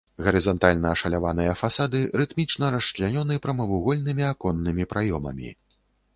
[0.27, 5.49] Гарызантальна ашаляваныя фасады рытмічна расчлянёны прамавугольнымі аконнымі праёмамі.